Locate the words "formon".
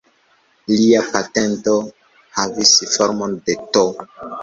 2.97-3.41